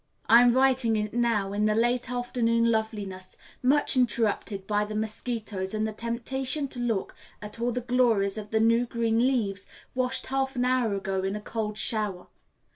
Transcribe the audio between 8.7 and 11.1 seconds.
green leaves washed half an hour